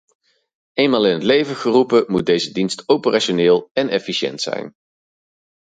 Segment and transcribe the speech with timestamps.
[0.73, 4.73] Eenmaal in het leven geroepen moet deze dienst operationeel en efficiënt zijn.